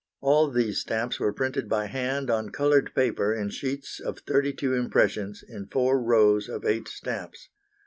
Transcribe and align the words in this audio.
All 0.19 0.49
these 0.49 0.79
stamps 0.79 1.19
were 1.19 1.31
printed 1.31 1.69
by 1.69 1.85
hand 1.85 2.31
on 2.31 2.49
coloured 2.49 2.95
paper 2.95 3.31
in 3.35 3.51
sheets 3.51 3.99
of 3.99 4.17
thirty 4.17 4.51
two 4.51 4.73
impressions 4.73 5.43
in 5.47 5.67
four 5.67 6.01
rows 6.01 6.49
of 6.49 6.65
eight 6.65 6.87
stamps. 6.87 7.49